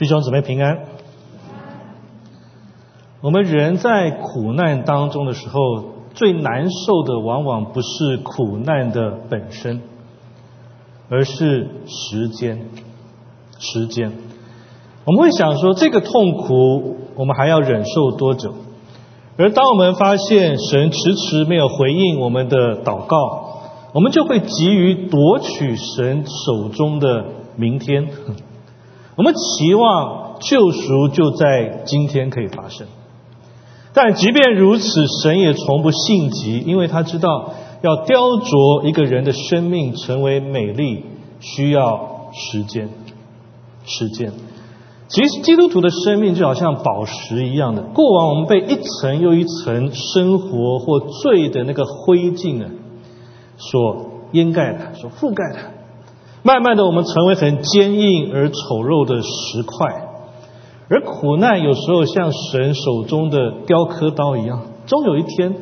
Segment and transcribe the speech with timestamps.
[0.00, 0.78] 弟兄姊妹平安。
[3.20, 5.60] 我们人在苦难当中的时候，
[6.14, 9.82] 最难受的往往不是苦难的本身，
[11.10, 12.64] 而是时间。
[13.58, 14.12] 时间，
[15.04, 18.54] 我们会想说，这个痛苦我们还要忍受多久？
[19.36, 23.16] 而当我们发现神迟迟没有回应我们的祷告，
[23.92, 27.26] 我们就会急于夺取神手中的
[27.56, 28.08] 明天。
[29.20, 32.86] 我们期望救赎就在今天可以发生，
[33.92, 34.84] 但即便如此，
[35.22, 37.52] 神也从不性急，因为他知道
[37.82, 41.04] 要雕琢一个人的生命成为美丽，
[41.38, 42.88] 需要时间。
[43.84, 44.32] 时间，
[45.08, 52.70] 其实基督徒的生命就好像宝石一样的，过往我们被一层又一层生活或罪的那个灰烬啊
[53.58, 55.79] 所掩盖的，所覆盖的。
[56.42, 60.08] 慢慢的，我们成为很坚硬而丑陋的石块，
[60.88, 65.54] 而苦难有时候像神手中的雕刻刀一样，终有一天，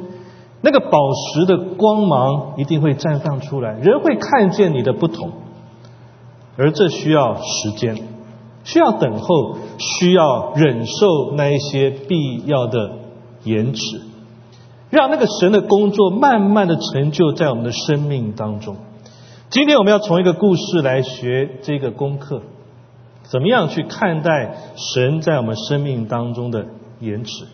[0.61, 5.31] 那个宝石的光芒一定会绽放出来，人会看见你的不同，
[6.57, 7.97] 而这需要时间，
[8.63, 12.93] 需要等候，需要忍受那一些必要的
[13.43, 13.81] 延迟，
[14.91, 18.77] 让那个神的工作慢慢的成就在我们的生命当中。
[19.51, 22.43] 今天我们要从一个故事来学这个功课，
[23.23, 26.67] 怎么样去看待神在我们生命当中的
[27.01, 27.47] 延迟？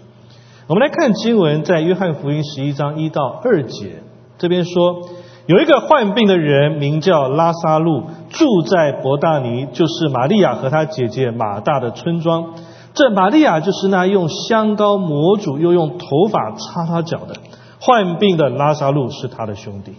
[0.67, 4.03] 我们来看经文，在约翰福音十一章一到二节，
[4.39, 5.03] 这边说
[5.47, 12.55] 有一个患病的人，名叫拉萨路，住在伯大尼，就是玛利亚和他姐姐马大的村庄。
[12.93, 17.37] 这玛利亚就是那用香膏抹主，又用头发擦他脚的。
[17.81, 19.93] 患病的拉萨路是他的兄弟。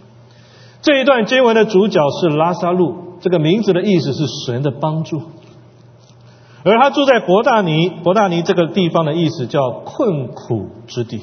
[0.82, 5.20] 这一段经文的主角是拉萨路，这个名字的意思是神的帮助，
[6.64, 11.22] 而他住在伯大尼，伯大尼这个地方的意思叫困苦之地，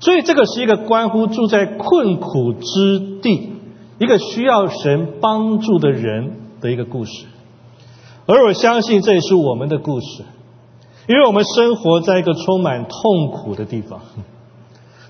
[0.00, 3.52] 所以这个是一个关乎住在困苦之地，
[3.98, 7.26] 一个需要神帮助的人的一个故事，
[8.26, 10.24] 而我相信这也是我们的故事，
[11.08, 14.00] 因为我们生活在一个充满痛苦的地方。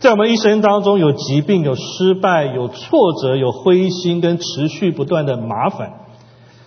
[0.01, 5.95] 在我们一生当中，有疾病，有失败，有挫折，有灰心，跟持续不断的麻烦，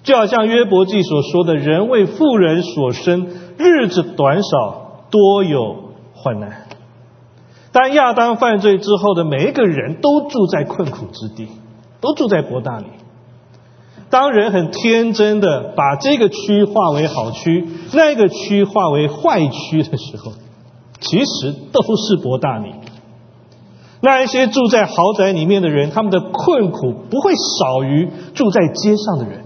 [0.03, 3.27] 就好像约伯记所说的：“人为富人所生，
[3.57, 6.67] 日子短少，多有患难。”
[7.71, 11.47] 当亚当犯罪之后的每一个人都住在困苦之地，
[12.01, 12.85] 都住在博大里。
[14.09, 20.33] 当人很天真的把这个区划为好区，那个区划为坏区的时候，
[20.99, 22.73] 其实都是博大里。
[24.01, 29.43] 那一些住在豪宅里面的人，他们的困苦不会少于住在街上的人。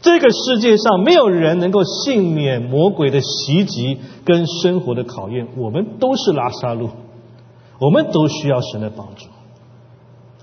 [0.00, 5.48] 这个世界上没有人能够幸免魔鬼的袭击跟生活的考验。
[5.56, 6.90] 我们都是拉萨路，
[7.80, 9.26] 我们都需要神的帮助。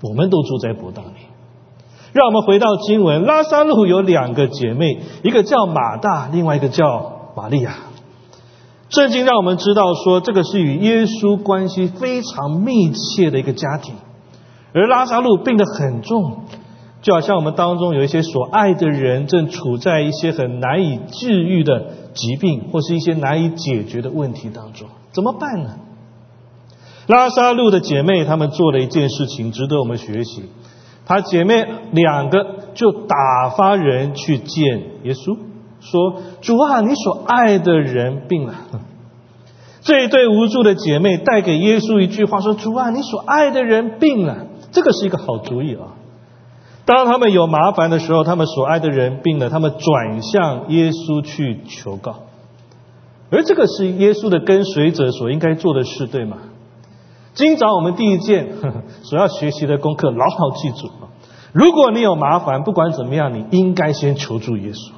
[0.02, 1.08] 我们都住在博大里。
[2.12, 7.74] 让我们回到经文，拉萨路有两个姐妹，一个叫马大，另外一个叫玛利亚。
[8.94, 13.96] 圣经让我们知道说，这个是与耶稣关系非常密切的一个家庭，
[14.72, 16.44] 而拉萨路病得很重，
[17.02, 25.70] 就好像我们当中有一些所爱的人正处在一些很难以治愈的疾病，或是一些难以解决的问题当中，怎么办呢？
[27.08, 30.44] 拉萨路的姐妹她们做了一件事情，值得我们学习。
[31.04, 35.36] 她姐妹两个就打发人去见耶稣。
[35.84, 38.54] 说主啊，你所爱的人病了。
[39.82, 44.46] 这一对无助的姐妹带给耶稣一句话：说主啊，你所爱的人病了。
[44.72, 45.94] 这个是一个好主意啊。
[46.86, 52.16] 当他们有麻烦的时候，他们所爱的人病了，他们转向耶稣去求告。
[53.30, 56.38] 而这个是耶稣的跟随者所应该做的事，对吗？
[57.34, 58.48] 今早我们第一件
[59.02, 61.10] 所要学习的功课，牢牢记住啊！
[61.52, 64.92] 如果你有麻烦，不管怎么样，你应该先求助耶稣。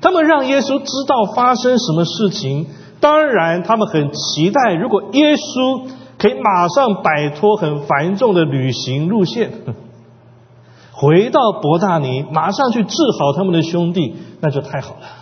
[0.00, 2.66] 他们让耶稣知道发生什么事情，
[3.00, 5.82] 当然他们很期待，如果耶稣
[6.18, 9.52] 可以马上摆脱很繁重的旅行路线，
[10.92, 15.19] 回到伯大尼，马上去治好他们的兄弟，那就太好了。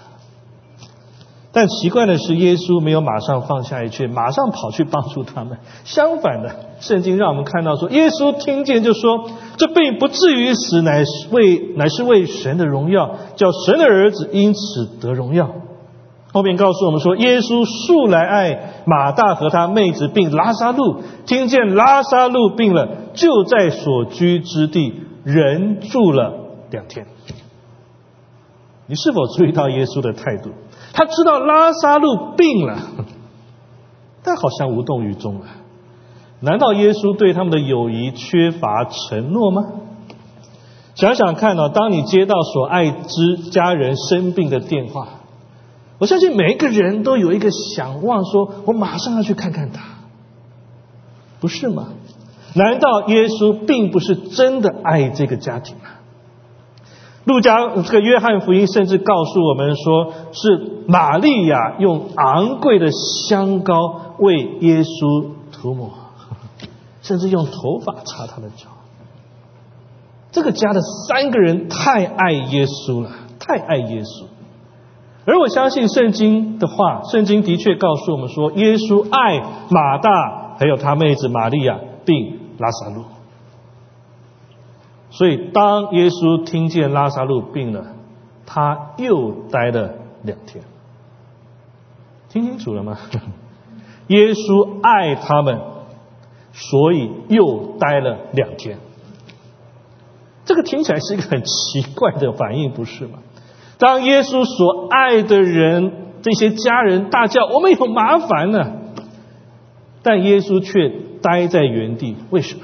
[1.51, 5.59] 但奇怪的是，耶稣没有马上放下一切，马上跑去帮助他们。
[5.85, 15.51] 相反的，圣经让我们看到说，耶稣听见就说：“这病不至于死，乃是为乃是为神的荣耀，叫神的儿子因此得荣耀。”
[16.31, 24.93] 后面告诉我们说，耶稣素来爱马大和他妹子病拉萨路，听见拉萨路病了，就在所居之地
[25.25, 26.35] 人住了
[26.71, 27.07] 两天。
[28.87, 30.51] 你是否注意到耶稣的态度？
[30.99, 32.77] 他知道拉萨路病了，
[34.25, 35.47] 但好像无动于衷啊。
[36.41, 39.63] 难道耶稣对他们的友谊缺乏承诺吗？
[40.97, 45.21] 想想看哦，当你接到所爱之家人生病的电话，
[46.01, 49.81] 我相信每一个人都有一个想望，说我马上要去看看他，
[51.39, 51.91] 不是吗？
[52.57, 55.91] 难道耶稣并不是真的爱这个家庭吗？
[57.29, 65.91] 路加这个约翰福音甚至告诉我们说，是玛利亚用昂贵的香膏为耶稣涂抹，
[67.03, 68.69] 甚至用头发擦他的脚。
[70.33, 74.25] 这个家的三个人太爱耶稣了，太爱耶稣。
[75.27, 83.05] 而我相信圣经的话，圣经的确告诉我们说，耶稣爱马大，还有他妹子玛利亚，并拉萨路。
[85.19, 87.97] 所以，当耶稣听见拉萨路病了，
[88.47, 90.63] 他又待了两天。
[92.29, 92.97] 听清楚了吗？
[94.07, 95.59] 耶稣爱他们，
[96.53, 98.79] 所以又待了两天。
[100.45, 103.19] 这个听起来是一个很奇怪的反应，不是吗？
[103.77, 108.77] 当耶稣所爱的人这些家人大叫“我们有麻烦了”，
[110.05, 112.63] 但耶稣却待在原地，为什么？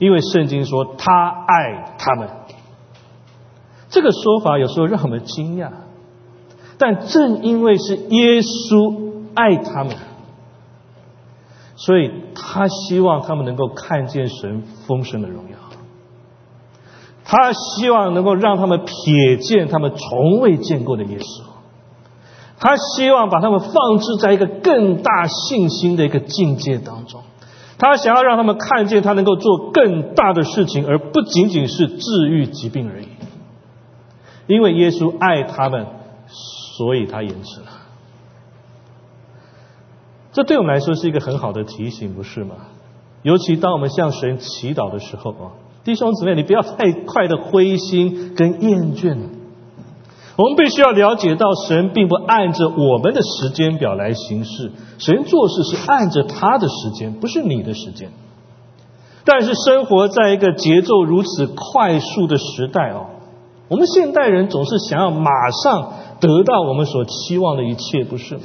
[0.00, 2.28] 因为圣经说他爱他们。
[3.90, 5.70] 这个说法有时候让我们惊讶，
[6.78, 9.96] 但正因为是耶稣爱他们，
[11.76, 15.58] 所以他希望他们能够看见神丰盛的荣耀。
[17.24, 21.44] 他希望能够让他们瞥见他们从未见过的耶稣，
[22.58, 27.22] 他希望把他们放置在一个更大信心的一个境界当中，
[27.80, 33.06] 他想要让他们看见他能够做更大的事情，而不仅仅是治愈疾病而已。
[34.46, 35.86] 因为耶稣爱他们，
[36.76, 37.66] 所以他延迟了。
[40.32, 42.54] 这对我们来说是一个很好的提醒，不是吗？
[43.22, 45.52] 尤其当我们向神祈祷的时候啊。
[45.82, 49.16] 弟兄姊妹，你不要太快的灰心跟厌倦。
[50.36, 58.10] 我们必须要了解到，神并不按着我们的时间表来行事，神做事是按着他的时间，不是你的时间。
[59.24, 63.06] 但是生活在一个节奏如此快速的时代哦，
[63.68, 68.42] 我们现代人总是想要马上得到我们所期望的一切，不是吗？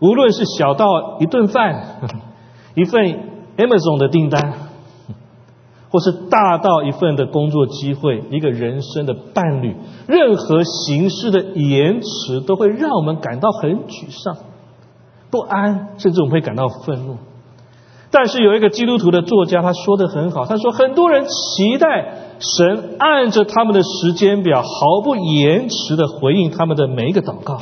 [0.00, 2.00] 无论是小到一顿饭、
[2.74, 3.04] 一份
[3.56, 4.67] Amazon 的订单。
[5.90, 9.74] 或是大到一份的工作机会，一个人生的伴侣，
[10.06, 14.36] 任何形式的延迟都会让我们感到很沮丧、
[15.30, 17.16] 不安，甚至我们会感到愤怒。
[18.10, 27.58] 但是有一个基督徒的作家，他说的很好，他说很多人期待神按着他们的时间表，毫不延迟的回应他们的每一个祷告，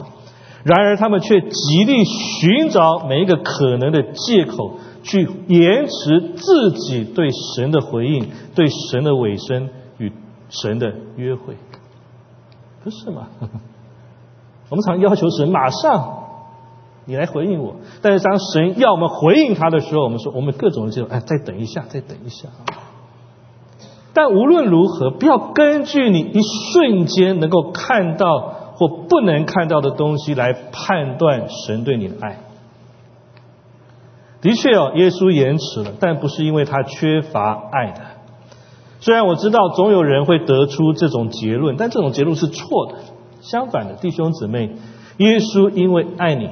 [0.65, 4.75] 然而他们却极力寻找每一个可能的借口。
[5.07, 10.13] 去延迟自己对神的回应，对神的尾声与
[10.51, 11.55] 神的约会，
[12.83, 13.29] 不是吗？
[14.69, 16.25] 我们常要求神马上
[17.05, 22.49] 你来回应我，但是当神要我们回应他的时候，我们说我们各种就哎，再等一下，再等一下。
[24.13, 26.41] 但无论如何，不要根据你一
[26.73, 32.41] 瞬间能够看到或不能看到的东西来判断神对你的爱。
[34.47, 38.01] 的确哦，耶稣延迟了，但不是因为他缺乏爱的。
[39.01, 42.95] 虽然我知道总有人会得出这种结论，但这种结论是错的。
[43.41, 44.71] 相反的，弟兄姊妹，
[45.17, 46.49] 耶稣因为爱你，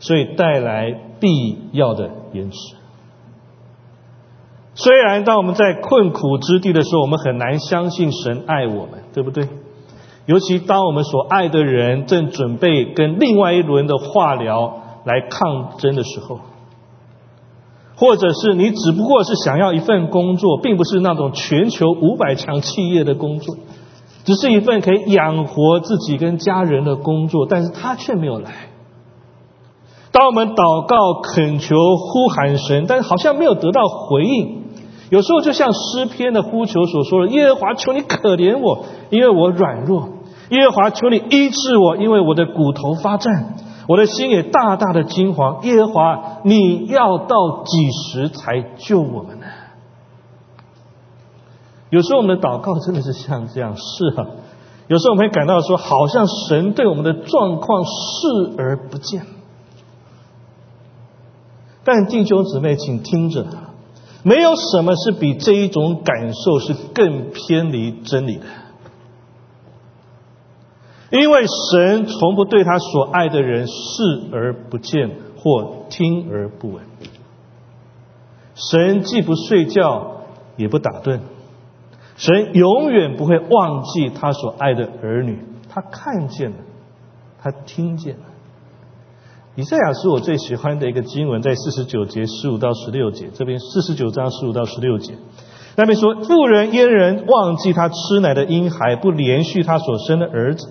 [0.00, 2.56] 所以带来必要的延迟。
[4.74, 9.46] 虽然当我们在困苦之地的时候，我们很难相信神爱我们，对不对？
[10.24, 16.40] 尤其当我们所爱的人正准备跟另外一轮的化疗来抗争的时候。
[17.98, 23.56] 或者是你只不过是想要一份工作，并不是那种全球五百强企业的工作，
[24.24, 28.52] 只是一份可以养活自己跟家人的工作，但是他却没有来。
[30.12, 34.62] 当我们祷告、恳求、呼喊神，但是好像没有得到回应。
[35.10, 40.10] 有时候就像诗篇的呼求所说的：“耶和华，求你可怜我，因为我软弱；
[40.50, 43.54] 耶和华，求你医治我，因为我的骨头发战。”
[43.88, 49.46] 我的心也大大的惊惶，耶和华，你要到几时才救我们呢？
[51.88, 54.26] 有时候我们的祷告真的是像这样，是啊。
[54.88, 59.26] 有时候我们会感到说，好像神对我们的状况视而不见。
[61.82, 63.46] 但弟兄姊妹，请听着，
[64.22, 68.44] 没有什么是比这一种感受是更偏离真理的。
[71.10, 73.72] 因为神从不对他所爱的人视
[74.32, 76.84] 而不见或听而不闻。
[78.54, 80.22] 神既不睡觉，
[80.56, 81.20] 也不打盹。
[82.16, 85.38] 神永远不会忘记他所爱的儿女。
[85.68, 86.56] 他看见了，
[87.40, 88.22] 他听见了。
[89.54, 95.14] 以赛亚是我最喜欢的一个经文，在四十九节十五到十六节这边，四十九章十五到十六节
[95.76, 100.68] 那边说：妇人阉人忘记他吃奶的婴孩，不连续他所生的儿子。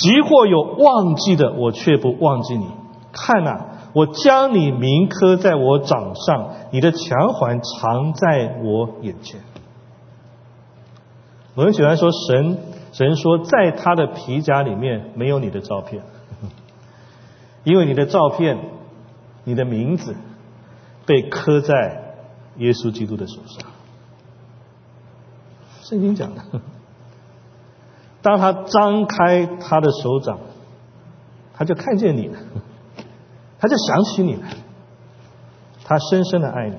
[0.00, 2.68] 即或有忘记的，我却不忘记你。
[3.10, 3.64] 看呐，
[3.94, 9.40] 我将你铭刻在我掌上，你的强环藏在我眼前。
[11.56, 12.58] 我很喜欢说，神
[12.92, 16.04] 神说，在他的皮夹里面没有你的照片，
[17.64, 18.56] 因为你的照片、
[19.42, 20.14] 你的名字
[21.06, 22.14] 被刻在
[22.58, 23.68] 耶稣基督的手上。
[25.82, 26.42] 圣经讲的。
[28.28, 30.38] 当他张开他的手掌，
[31.54, 32.36] 他就看见你了，
[33.58, 34.42] 他就想起你了，
[35.82, 36.74] 他深深的爱你。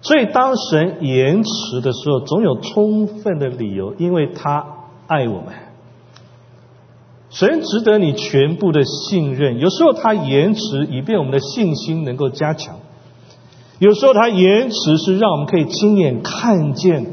[0.00, 4.64] 所以当神延迟的时候，总有充分的理由，因为他
[5.06, 5.52] 爱我们。
[7.28, 9.58] 神值得你全部的信任。
[9.58, 12.76] 有时候他延迟，以便我们的信心能够加强；
[13.80, 17.04] 有时候他延迟，是让我们可以亲眼看见。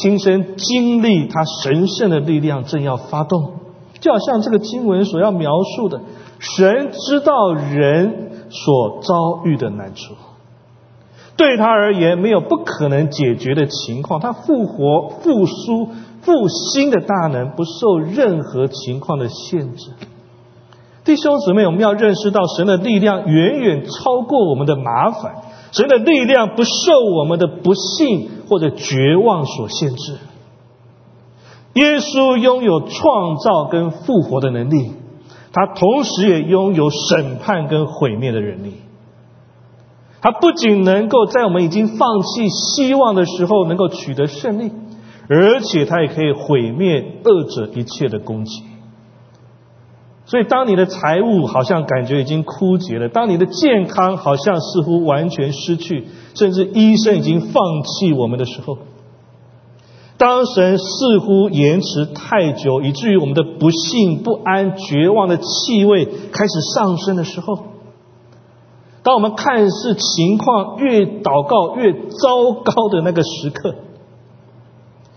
[0.00, 3.52] 亲身经历他神圣的力量正要发动，
[4.00, 6.00] 就好像这个经文所要描述的，
[6.38, 10.14] 神知道人所遭遇的难处，
[11.36, 15.88] 对他而言没有不可能解决的情况，他复活、复苏、
[16.22, 19.90] 复兴的大能不受任何情况的限制。
[21.04, 25.34] 弟兄姊妹，我们要认识到神的力量远远超过我们的麻烦。
[25.72, 26.70] 神的力量不受
[27.16, 30.18] 我们的不幸或者绝望所限制。
[31.74, 34.90] 耶稣拥有创造跟复活的能力，
[35.52, 38.74] 他同时也拥有审判跟毁灭的能力。
[40.20, 44.72] 他不仅能够在我们已经放弃希望的时候能够取得胜利，
[45.28, 48.64] 而且他也可以毁灭恶者一切的攻击。
[50.30, 56.06] 所以，当你的财务好像感觉已经枯竭了，当你的健康好像似乎完全失去，
[56.36, 58.78] 甚至医生已经放弃我们的时候，
[60.18, 67.64] 当神似乎延迟太久，以至于我们的不幸、不安、绝望的气味开始上升的时候，
[69.02, 73.74] 当我们看似情况越祷告越糟糕的那个时刻，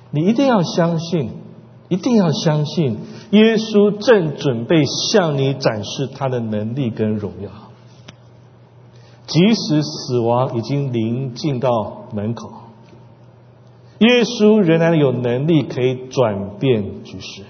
[0.10, 1.43] 你一定要相信。
[1.94, 2.98] 一定要相信，
[3.30, 7.50] 耶稣正准备向你展示他的能力跟荣耀。
[9.28, 12.50] 即使死亡已经临近到门口，
[14.00, 17.44] 耶稣仍然有能力可以转变局势。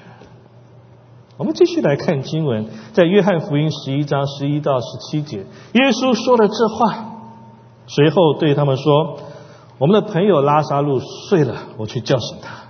[1.37, 7.13] 我们继续来看经文，在约翰福音十一章十一到十七节，耶稣说了这话，
[7.87, 9.17] 随后对他们说
[9.79, 12.62] ：“我们的朋友拉萨路睡了，我去叫醒他。”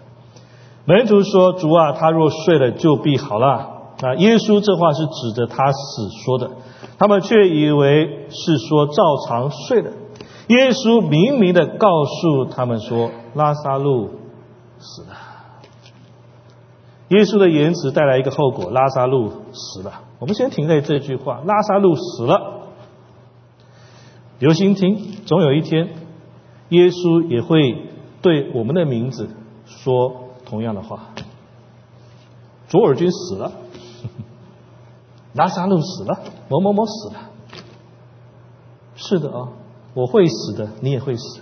[0.85, 3.71] 门徒说：“主啊，他若睡了，就必好了。”
[4.03, 6.51] 啊，耶稣这话是指着他死说的，
[6.97, 8.93] 他们却以为是说照
[9.25, 9.91] 常睡了。
[10.47, 14.09] 耶稣明明的告诉他们说：“拉萨路
[14.77, 15.15] 死了。”
[17.09, 20.01] 耶稣的言辞带来一个后果：拉萨路死了。
[20.19, 22.73] 我们先停在这句话：“拉萨路死了。”
[24.39, 25.93] 留心听，总有一天，
[26.69, 27.87] 耶稣也会
[28.21, 29.29] 对我们的名字
[29.65, 30.22] 说。
[30.53, 30.99] 同样的话，
[32.67, 33.53] 左尔君死了，
[35.33, 37.15] 拉萨路死了，某某某死了。
[38.93, 39.47] 是的啊，
[39.95, 41.39] 我会死的，你也会死。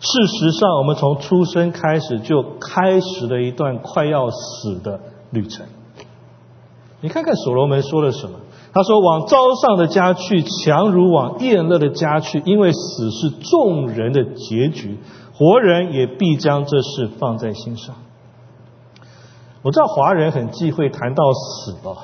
[0.00, 5.64] 事实上，我们从出生开始就开始了一段快要死的旅程。
[7.00, 8.38] 你看看所罗门说了什么？
[8.74, 14.98] 他说：“往招上的家去，强如往宴乐的家去，因为死是众人的结局。”
[15.36, 17.96] 活人也必将这事放在心上。
[19.62, 21.96] 我知道华人很忌讳谈到死哦，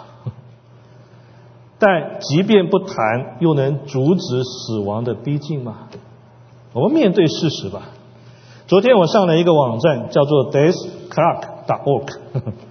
[1.78, 5.88] 但即便不谈，又能阻止死亡的逼近吗？
[6.72, 7.82] 我们面对事实吧。
[8.66, 12.16] 昨天我上了一个网站，叫做 deathclock.org，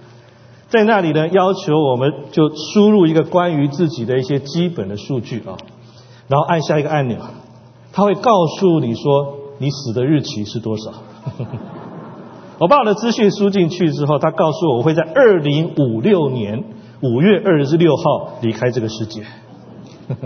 [0.68, 5.56] 在那里呢，要求我们就输入一个关于自己的一些基本的数据啊，
[6.28, 7.18] 然后按下一个按钮，
[7.92, 9.39] 它会告诉你说。
[9.60, 10.90] 你死的日期是多少？
[12.58, 16.64] 我把我的资讯输进去之后，他告诉我我会在二零五六年
[17.02, 19.22] 五月二十六号离开这个世界。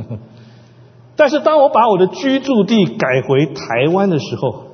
[1.17, 4.67] 但是当我把我的居住地改回台湾的时候，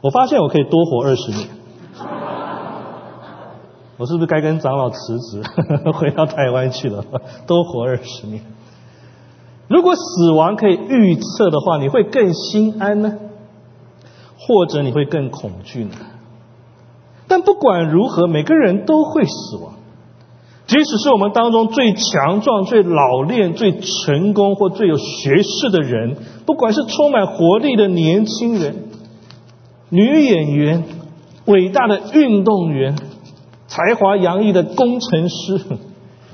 [0.00, 1.48] 我发现我可以多活二十年。
[3.98, 5.42] 我是不是该跟长老辞职，
[5.92, 7.04] 回到台湾去了，
[7.46, 8.42] 多活二十年？
[9.68, 13.14] 如果死亡可以预测的话，你会更心安呢，
[14.46, 15.90] 或者你会更恐惧呢？
[17.28, 19.72] 但不管如何，每个人都会死亡。
[20.66, 28.84] 即使是我们当中最强壮、最老练、最成功或最有学识的人，不管是充满活力的年轻人、
[29.90, 30.84] 女演员、
[31.46, 32.96] 伟大的运动员、
[33.68, 35.60] 才华洋溢的工程师、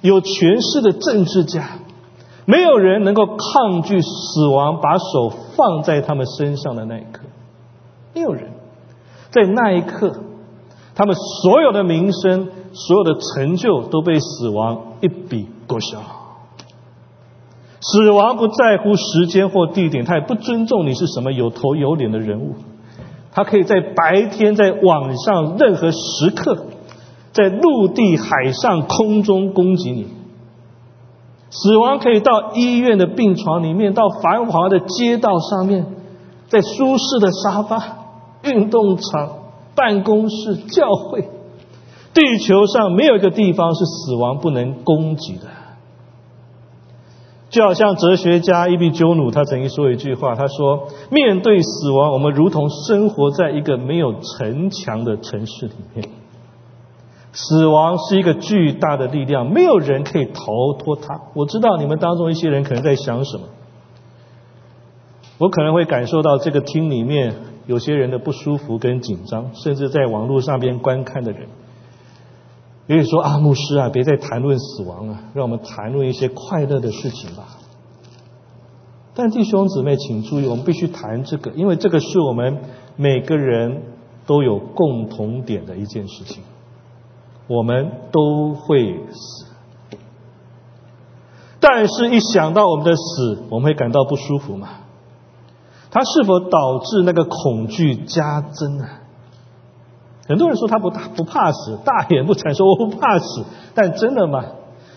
[0.01, 1.79] 有权势的政治家，
[2.47, 7.22] 没有人能够抗拒死亡把手放在他们身上的那一刻。
[8.15, 8.51] 没有人
[9.31, 10.13] 在那一刻，
[10.95, 12.49] 他们所有的名声。
[12.75, 15.99] 所有的成就都被死亡一笔勾销。
[17.83, 22.55] 死亡不在乎时间或地点，他也不尊重你是什么有头有脸的人物。
[23.31, 26.65] 他可以在白天、在晚上、任何时刻，
[27.33, 30.07] 在陆地、海上、空中攻击你。
[31.51, 35.85] 死亡可以到医院的病床里面，到繁华的街道上面，
[36.49, 38.02] 在舒适的沙发、
[38.45, 39.39] 运动场、
[39.75, 41.29] 办公室、教会。
[42.15, 45.47] 地球上没有一个地方是死亡不能攻击的，
[47.49, 56.11] 就好像哲学家伊壁鸠鲁他曾经说一句话，他说：“面对死亡，我们如同生活在一个没有城墙的城市里面。
[57.33, 60.43] 死亡是一个巨大的力量，没有人可以逃
[60.79, 63.45] 脱它。”我知道你们当中一些人可能在想什么，
[65.39, 71.49] 我可能会感受到这个厅里面有些人的不舒服跟紧张，甚至在网络上边观看的人。
[72.89, 77.49] 可以说啊，牧师啊，别再谈论死亡了，让我们谈论一些快乐的事情吧。
[79.15, 82.59] 但弟兄姊妹，请注意，我们必须谈这个，因为这个是我们
[82.97, 83.83] 每个人
[84.27, 86.43] 都有共同点的一件事情。
[87.49, 89.47] 我们都会死，
[91.61, 94.69] 但是一想到我们的死，我们会感到不舒服吗？
[95.93, 98.87] 它是否导致那个恐惧加增呢？
[100.27, 104.43] 很多人说他不不怕死，大言不惭说我不怕死，但真的吗？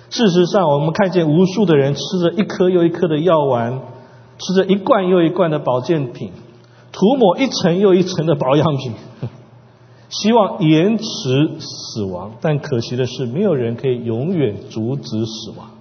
[0.10, 3.82] 事实上，我们看见无数的人吃着一颗又一颗的药丸，
[4.38, 6.32] 吃着一罐又一罐的保健品，
[6.94, 8.94] 涂抹一层又一层的保养品，
[10.08, 11.04] 希望延迟
[11.60, 12.34] 死亡。
[12.40, 15.72] 但可惜的是，没有人可以永远阻止死亡。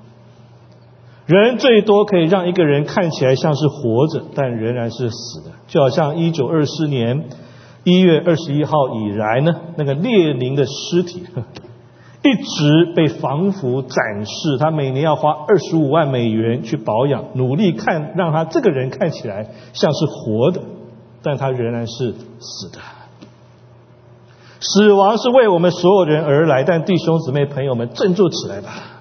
[1.26, 7.24] 人最多可以让一个人看起来像是活着，但仍然是死的，就好像一九二四年。
[7.86, 11.22] 一月二十一号以来呢，那个列宁的尸体
[12.24, 14.56] 一直被防腐展示。
[14.58, 20.62] 他每年要花二十五万美元去保养，努力看让他这个人看起来像是活的，
[21.22, 22.78] 但他仍然是死的。
[24.60, 28.93] 死亡是为我们所有人而来，但弟兄姊妹朋友们振作起来吧，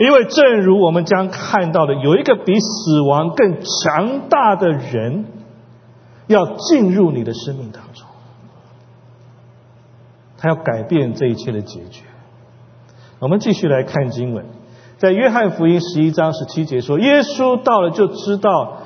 [0.00, 5.26] 因为正如我们将看到的，有一个比死亡更强大的人。
[6.26, 8.06] 要进入你的生命当中，
[10.38, 12.04] 他要改变这一切的结局。
[13.18, 14.46] 我们继续来看经文，
[14.96, 18.76] 在约翰福音十一章十七节说：“耶稣到了就知道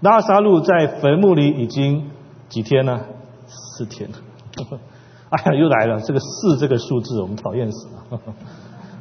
[0.00, 2.10] 拉萨路在坟墓里已经
[2.48, 3.02] 几天呢？
[3.46, 4.16] 四天了。
[5.30, 8.20] 哎呀，又来了这个四这个数字，我们讨厌死了。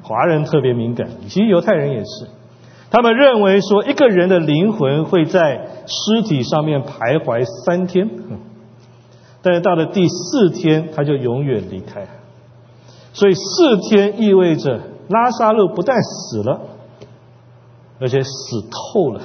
[0.08, 2.28] 华人特别敏感，其实犹太人也是。
[2.90, 8.10] 他们认为说，一个人的灵魂会在尸体上面徘徊三天，
[9.42, 12.08] 但是到了第四天，他就永远离开。
[13.12, 16.62] 所以四天意味着拉萨路不但死了，
[18.00, 18.30] 而且死
[18.72, 19.22] 透了。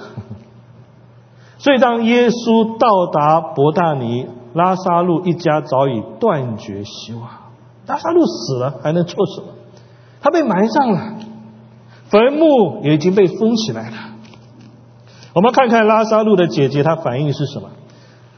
[1.59, 7.29] 所以当耶稣到达伯大尼，拉萨路一家早已断绝希望。
[7.87, 9.47] 拉萨路死了，还能做什么？
[10.23, 11.15] 他被埋葬了。
[12.09, 13.97] 坟墓也已经被封起来了。
[15.35, 17.71] 我们看看拉萨路的姐姐，她反应是什么？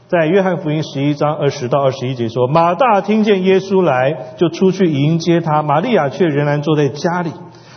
[0.07, 7.31] 在约翰福音十一章二十到二十一节说，马大听见耶稣来，就出去迎接他；玛利亚却仍然坐在家里。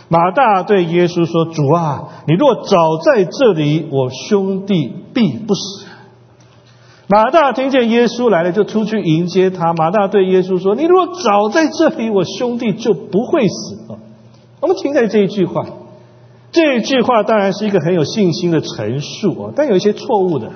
[0.07, 5.85] 马大对耶稣说：“主啊，你若早在这里，我兄弟必不死。”
[7.11, 9.73] 马大听见耶稣来了，就出去迎接他。
[9.73, 13.97] 马大对耶稣说：“你如果早在这里，我兄弟就不会死。”啊，
[14.61, 15.65] 我们停在这一句话。
[16.51, 20.51] 这一句话当然是一个很有信心的陈述啊，但有一些错误的。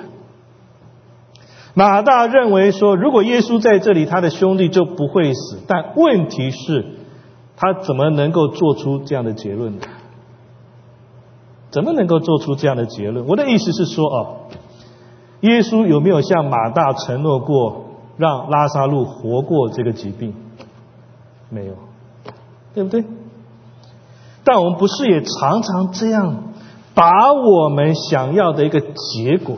[1.74, 5.58] 马大认为说，如果耶稣在这里，他的兄弟就不会死。
[5.66, 6.86] 但问题是，
[7.56, 9.82] 他怎么能够做出这样的结论呢？
[11.72, 13.26] 怎么能够做出这样的结论？
[13.26, 14.36] 我的意思是说，哦，
[15.44, 17.84] 耶稣有没有向马大承诺过，
[18.16, 20.34] 让拉萨路活过这个疾病？
[21.50, 21.74] 没有。
[22.74, 23.04] 对不对？
[24.42, 26.44] 但我们不是也常常这样，
[26.94, 29.56] 把我们想要的一个结果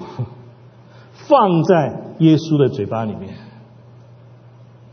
[1.29, 3.35] 放在耶稣的嘴巴里面？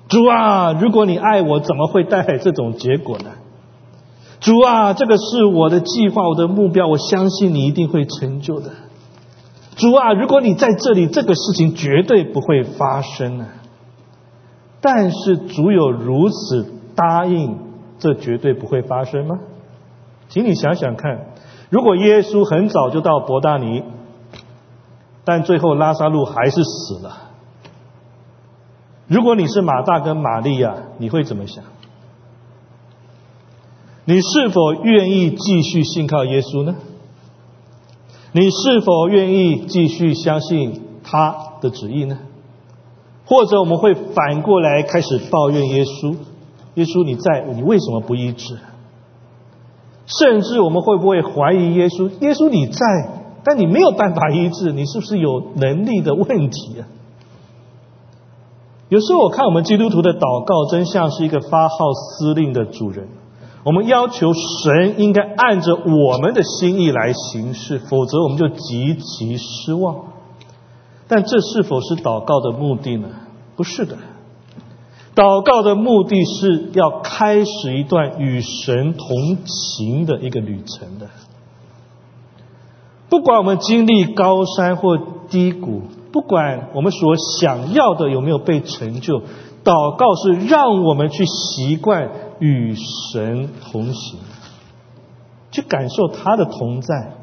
[0.08, 3.32] 主啊，如果你爱我，怎么会带来这种结果呢？
[4.39, 8.71] 主啊，这个是我的计划，我的目标，我相信你一定会成就的。
[9.75, 13.47] 主啊，如果你在这里，这个事情绝对不会发生啊！
[14.81, 17.57] 但是主有如此答应，
[17.97, 19.39] 这绝对不会发生吗？
[20.29, 21.27] 请你想想看，
[21.69, 23.83] 如果耶稣很早就到伯大尼，
[25.23, 27.29] 但最后拉萨路还是死了，
[29.07, 31.63] 如果你是马大跟玛利亚，你会怎么想？
[34.05, 36.75] 你是否愿意继续信靠耶稣呢？
[38.36, 42.17] 你是否愿意继续相信他的旨意呢？
[43.26, 46.15] 或者我们会反过来开始抱怨耶稣？
[46.74, 48.58] 耶稣你在，你为什么不医治？
[50.06, 52.10] 甚至我们会不会怀疑耶稣？
[52.22, 52.80] 耶稣你在，
[53.43, 56.88] 但你没有办法医治，你是不是有能力的问题啊？
[58.89, 63.08] 有时候我看我们基督徒的祷告，真像是一个发号司令的主人。
[63.63, 70.06] 我们要求神应该按着我们的心意来行事，否则我们就极其失望。
[71.08, 73.08] 但这是否是祷告的目的呢？
[73.56, 73.97] 不是的。
[75.15, 81.08] 祷告的目的是要开始一段与神同行的一个旅程的。
[83.10, 84.97] 不管我们经历高山或
[85.30, 89.21] 低谷，不管我们所想要的有没有被成就，
[89.63, 92.10] 祷告是让我们去习惯
[92.43, 94.19] 与神同行，
[95.49, 97.13] 去感受他的同在。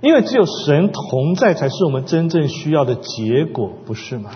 [0.00, 4.30] 因为只有神同在，才是我们真正需要的结果，不是吗？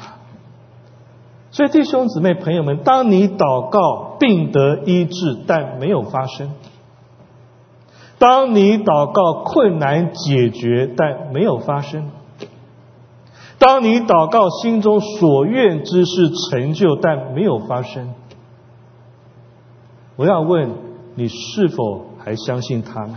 [1.53, 6.49] 所以，弟兄姊妹、朋友们，当你祷告病得医治，但没有发生；
[8.19, 12.11] 当你祷告困难解决，但没有发生；
[13.59, 18.15] 当你祷告心中所愿之事成就，但没有发生，
[20.23, 20.71] 我要问
[21.17, 23.17] 你：是否还相信他呢？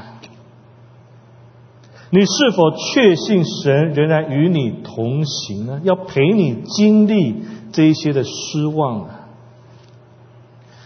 [2.10, 5.82] 你是否确信神仍然与你同行呢？
[5.84, 9.14] 要陪你经历这一些的失望呢？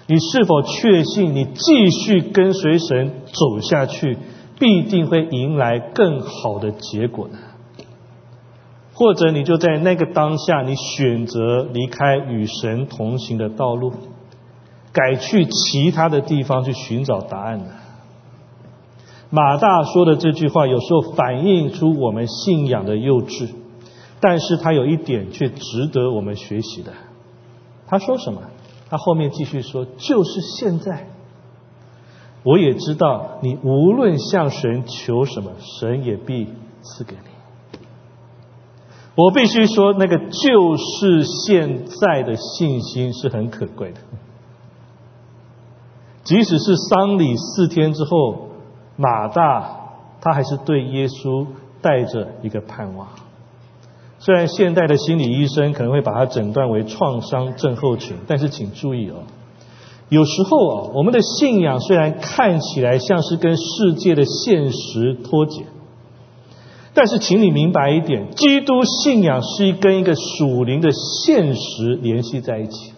[0.07, 4.17] 你是否确信你继续跟随神走下去，
[4.59, 7.37] 必定会迎来更好的结果呢？
[8.93, 13.93] 或者你就在那个当下，你选择离开与神同行的道路，
[14.99, 17.71] 改去其他的地方去寻找答案呢？
[19.29, 23.49] 马大说的这句话，有时候反映出我们信仰的幼稚，
[24.19, 26.91] 但是他有一点却值得我们学习的。
[27.87, 28.41] 他说什么？
[28.89, 31.07] 他后面继续说：“就是现在，
[32.43, 36.47] 我也知道你无论向神求什么，神也必
[36.81, 37.79] 赐给你。”
[39.15, 43.99] 我必须说，那个就是现在的信心是很可贵的，
[46.29, 48.45] 即使是丧礼四天之后。
[49.01, 49.77] 马大
[50.19, 51.47] 他还是对耶稣
[51.81, 53.07] 带着一个盼望，
[54.19, 59.23] 虽然现代的心理医生可能会把它诊断为创伤症候群，但是请注意哦，
[60.09, 65.67] 有时候啊，我们的信仰虽然看起来像是跟世界的现实脱节，
[66.93, 72.91] 但是请你明白一点，基督信仰是跟一个属灵的现实联系在一起。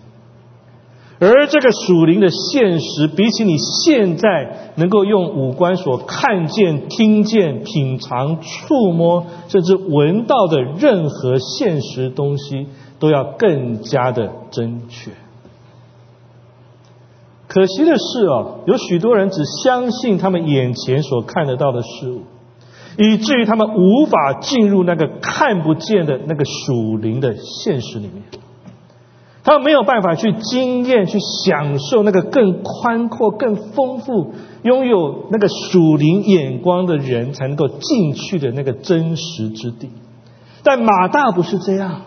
[1.24, 12.66] 而这个属灵的现实，比起你现在能够用五官所看见、听见、品尝、触摸，甚至闻到的任何现实东西，
[12.98, 15.12] 都要更加的真确。
[17.48, 22.22] 可惜的是哦，有许多人只相信他们眼前所看得到的事物，
[22.98, 28.41] 以至于他们无法进入那个看不见的那个属灵的现实里面。
[29.44, 39.90] 他没有办法去经验、去享受那个更宽阔、更丰富、拥有那个属灵眼光的人才能够进去的那个真实之地。
[40.64, 42.02] 但马大不是这样，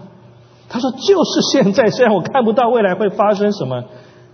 [0.68, 3.83] 他说：“就是现在，虽然我看不到未来会发生什么，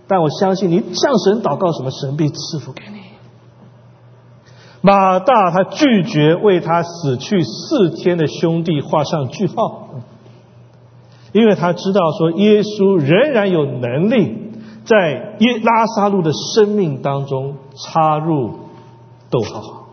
[0.07, 3.01] 但我相信你向神祷告，什么神必赐福给你。”
[4.83, 9.87] 马大他拒绝为他死去四天的兄弟画上句号。
[11.31, 14.37] 因为他知道说，耶稣仍然有能力
[14.83, 18.51] 在耶拉萨路的生命当中插入
[19.29, 19.87] 逗号。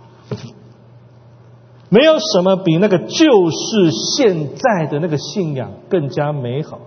[1.91, 6.81] 没有什么比那个就是现在的那个信仰更加美好。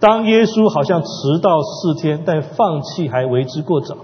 [0.00, 1.08] 当耶稣好像迟
[1.40, 3.94] 到四天，但放弃还为之过早；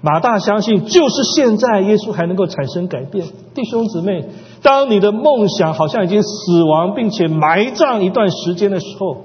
[0.00, 3.26] 马大相信，就是现在耶稣还能够产生改变。
[3.54, 4.28] 弟兄姊妹，
[4.62, 9.24] 当你的梦想好像已经死亡，并且埋葬一段时间的时候，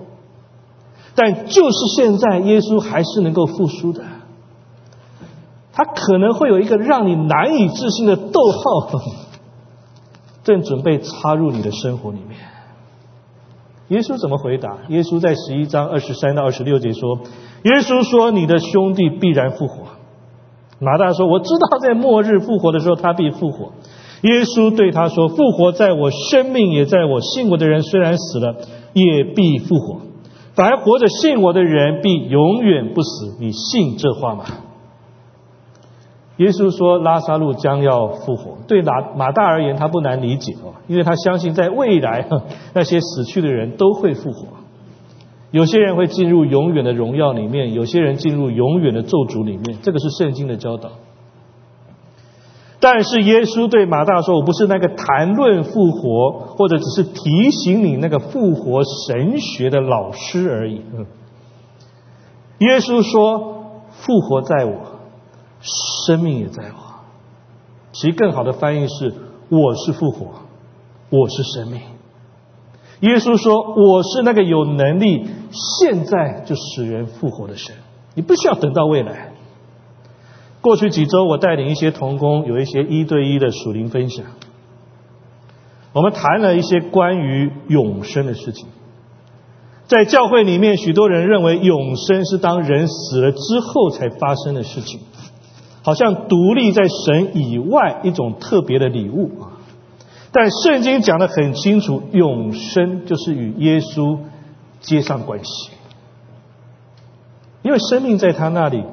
[1.15, 4.03] 但就是现在，耶稣还是能够复苏的。
[5.71, 8.99] 他可能会有一个让你难以置信的逗号，
[10.43, 12.39] 正准备插入你的生活里面。
[13.89, 14.77] 耶稣怎么回答？
[14.89, 17.19] 耶稣在十一章二十三到二十六节说
[17.63, 19.83] ：“耶稣说，你的兄弟必然复活。”
[20.81, 23.73] 马大说：“我知道，在末日复活的时候，他必复活。”
[24.21, 27.21] 耶稣对他说：“复活在我，生命也在我。
[27.21, 28.55] 信我的人虽然死了，
[28.93, 30.01] 也必复活。
[30.55, 33.37] 凡活着信我的人，必永远不死。
[33.39, 34.45] 你信这话吗？”
[36.37, 42.27] 耶稣说：“拉萨路将要复活。”对马马大而言，他不难理解哦，因为他相信在未来，
[42.73, 44.47] 那些死去的人都会复活。
[45.49, 50.89] 有些人会进入永远的荣耀里面，有些人进入永远的咒诅里面，这个是圣经的教导。
[52.79, 61.05] 但是耶稣对马大说：“我不是那个谈论复活，或者只是提醒你那个复活神学的老师而已。”嗯
[62.59, 64.73] 耶稣说：“复活在我，
[66.05, 67.03] 生命也在我。”
[67.93, 69.13] 其实更好的翻译是
[69.49, 70.27] ：“我是复活，
[71.09, 71.81] 我是生命。”
[73.01, 77.75] 耶稣说：“我是那个有能力现在就使人复活的神，
[78.15, 79.26] 你不需要等到未来。”
[80.67, 84.25] 过去几周，我带领一些童工有一些一对一的属灵分享，
[85.93, 88.67] 我们谈了一些关于永生的事情。
[89.87, 94.99] 在教会里面，许多人认为永生是当人死了之后才发生的事情，
[95.83, 99.63] 好像独立在神以外一种特别的礼物啊。
[100.33, 104.17] 但圣经讲的很清楚，永生就是与耶稣
[104.81, 105.71] 接上关系，
[107.61, 108.83] 因为生命在他那里，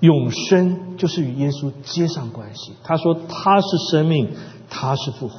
[0.00, 2.72] 永生就是与耶稣接上关系。
[2.84, 4.30] 他说他是生命，
[4.70, 5.38] 他是复活。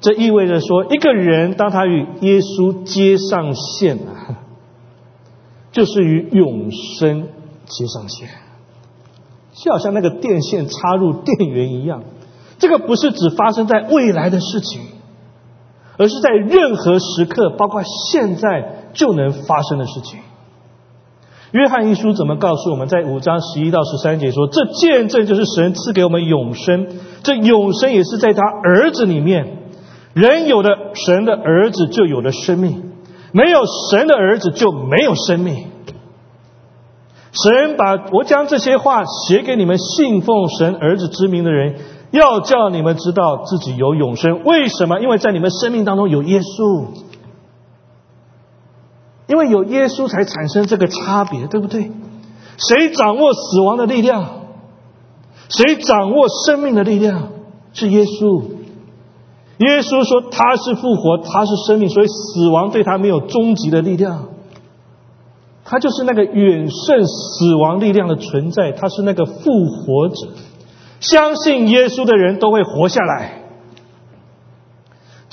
[0.00, 4.38] 这意味着说，一个人当他与耶稣接上线啊，
[5.72, 7.28] 就是与永生
[7.64, 8.28] 接上线，
[9.54, 12.04] 就好像那个电线插入电源一样。
[12.58, 14.80] 这个不是只发生在未来的事情，
[15.98, 20.20] 而是在任何时刻，包括现在就能发生的事情。
[21.52, 26.86] 约翰一书怎么告诉我们在五章十一到十三节说：“这见证就是神赐给我们永生，
[27.22, 29.58] 这永生也是在他儿子里面。
[30.12, 32.92] 人有的神的儿子就有了生命，
[33.32, 35.68] 没有神的儿子就没有生命。
[37.32, 41.76] 神把我将这些话写给你们信奉神儿子之名的人。”
[42.12, 45.00] 要叫你们知道自己有永生，为什么？
[45.00, 46.86] 因为在你们生命当中有耶稣，
[49.26, 51.90] 因为有耶稣才产生这个差别，对不对？
[52.58, 54.24] 谁掌握死亡的力量？
[55.48, 57.28] 谁掌握生命的力量？
[57.72, 58.42] 是耶稣。
[59.58, 64.28] 耶稣说他是复活，他是生命，所以死亡对他没有终极的力量。
[65.64, 69.32] 他就是那个远胜死亡力量的存在，他是那个复
[69.66, 70.28] 活者。
[71.00, 73.42] 相信耶稣的人都会活下来，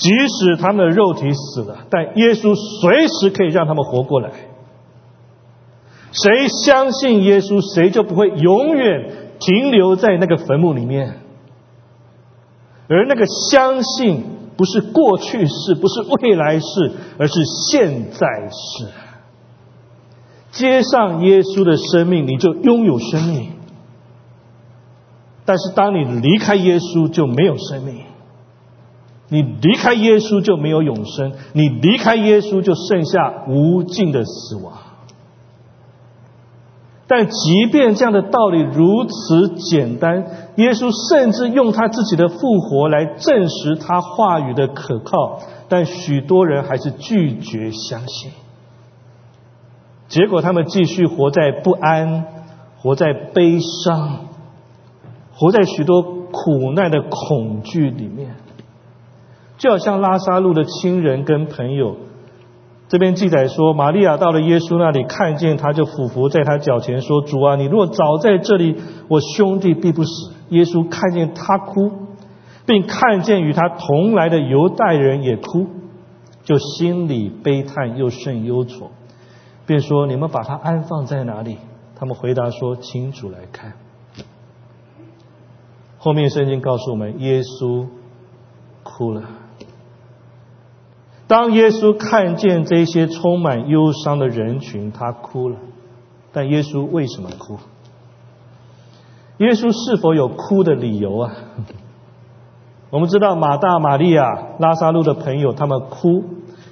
[0.04, 4.32] 即使他们的肉体死了，但耶稣随时可以让他们活过来。
[6.12, 11.22] 谁相信耶稣，谁就不会永远停留在那个坟墓里面。
[12.90, 14.26] 而那个相信，
[14.58, 17.34] 不是过去式，不是未来式，而是
[17.70, 18.88] 现在式。
[20.52, 23.52] 接上耶稣的生命，你就拥有生命。
[25.46, 28.04] 但是，当你离开耶稣，就没有生命；
[29.34, 34.74] 你离开耶稣，就没有永生；你离开耶稣，就剩下无尽的死亡。
[37.08, 40.26] 但即便这样的道理如此简单，
[40.58, 48.32] 耶稣甚至用他自己的复活来证实他话语的可靠，但许多人还是拒绝相信。
[50.10, 52.26] 结果，他们继续活在不安，
[52.78, 54.28] 活在悲伤。
[55.36, 58.36] 活在许多苦难的恐惧里面，
[59.58, 61.96] 就好像拉萨路的亲人跟朋友。
[62.90, 68.76] 这边记载说，玛利亚到了耶稣那里，看见他就俯伏在他脚前说：“主啊，你若早在这里，
[69.08, 71.92] 我兄弟必不死。”耶稣看见他哭，
[72.68, 75.66] 并看见与他同来的犹太人也哭，
[76.44, 78.92] 就心里悲叹又甚忧愁，
[79.66, 81.58] 便说：“你们把他安放在哪里？”
[81.98, 83.74] 他们回答说：“请主来看。”
[85.98, 87.88] 后面圣经告诉我们，耶稣
[88.84, 89.24] 哭了。
[91.34, 95.58] 当耶稣看见这些充满忧伤的人群，他哭了。
[96.32, 97.58] 但耶稣为什么哭？
[99.38, 101.32] 耶稣是否有哭的理由啊？
[102.92, 104.24] 我们知道马大、玛利亚、
[104.60, 106.24] 拉萨路的朋友，他们哭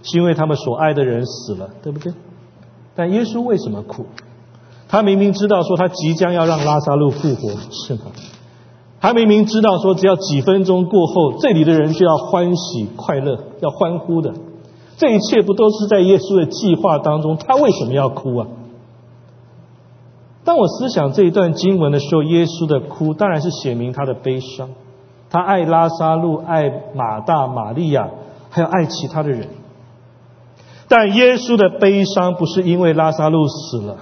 [0.03, 2.13] 是因为他们所爱的人死了，对不对？
[2.93, 4.05] 但耶稣为什么哭？
[4.87, 8.11] 他明明知道说他即将要让拉萨路复活，是吗？
[8.99, 14.31] 他明明知道说只要几分钟过后，这里的人就要欢喜快乐，要欢呼的。
[15.01, 17.35] 这一切不都是在耶稣的计划当中？
[17.35, 18.47] 他为什么要哭啊？
[20.43, 24.69] 当我思想这一段经文的时候，耶稣的哭当然是写明他的悲伤。
[25.31, 28.11] 他爱拉萨路，爱马大、玛利亚，
[28.51, 29.47] 还有爱其他的人。
[30.87, 33.97] 但耶稣的悲伤不是因为拉萨路死了，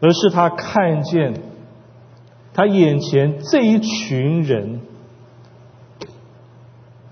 [0.00, 1.34] 而是他看见
[2.54, 4.82] 他眼前这一群人，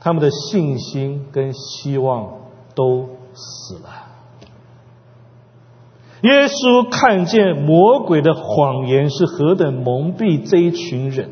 [0.00, 2.38] 他们的信心跟希望
[2.74, 3.88] 都死了。
[6.22, 11.30] 耶稣看见魔鬼的谎言是何等蒙蔽这一群人。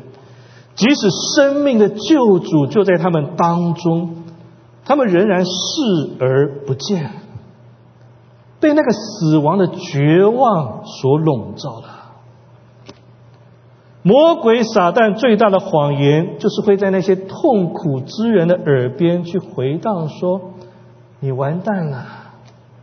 [0.75, 4.23] 即使生命的救主就在他们当中，
[4.85, 5.51] 他们仍然视
[6.21, 7.11] 而不见，
[8.61, 12.08] 被那个死亡的绝望所笼罩了。
[14.01, 20.51] 魔鬼撒旦最大的谎言，就是会在那些痛苦之人的耳边去回荡说
[21.19, 22.05] ：“你完蛋了，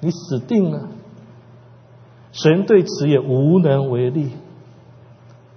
[0.00, 0.88] 你死定了。”
[2.32, 4.32] 神对此也无能为力。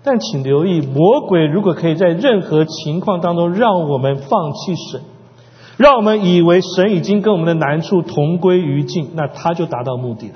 [0.02, 5.02] 但请留意，魔鬼如果可以在任何情况当中让我们放弃神，
[5.76, 10.36] 让我们以为神已经跟我们的难处同归于尽，那他就达到目的了。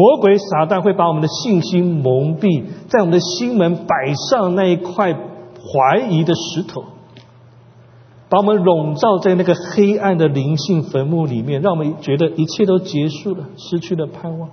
[0.00, 6.84] 魔鬼撒旦会把我们的信心蒙蔽，在我们的心门摆上那一块怀疑的石头，
[8.30, 14.48] 把我们笼罩在那个黑暗的灵性坟墓里面，让我们觉得一切都结束了，失去了盼望。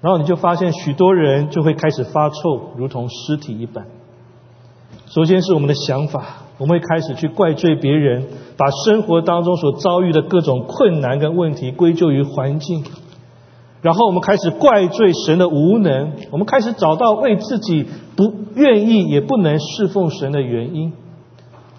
[0.00, 2.36] 然后你就发现许多人就会开始发臭，
[2.76, 3.86] 如同尸体一般。
[5.06, 12.84] 首先是我们的想法，我们会开始去怪罪别人，把生活当中所遭遇的各种困难跟问题归咎于环境。
[13.82, 17.86] 然后我们开始怪罪神的无能，我们开始找到为自己
[18.16, 20.92] 不愿意也不能侍奉神的原因。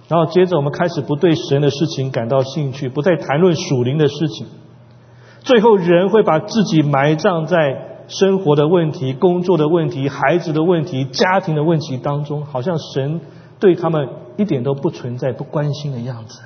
[0.07, 4.47] 然后接着我们开始不对神的事情感到兴趣，不再谈论属灵的事情。
[5.41, 7.85] 最后人会把自己埋葬在。
[8.09, 13.19] 生活的问题、工作的问题、孩子的问题、家庭的问题当中，好像神
[13.59, 14.07] 对他们
[14.37, 16.39] 一点都不存在、不关心的样子。